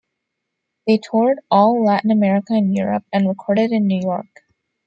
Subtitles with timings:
[0.87, 4.47] They toured all Latin America and Europe and recorded in New York.